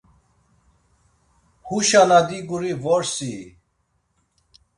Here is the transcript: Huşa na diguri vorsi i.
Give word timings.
Huşa 1.65 2.03
na 2.09 2.19
diguri 2.27 2.73
vorsi 2.83 3.29
i. 3.41 3.43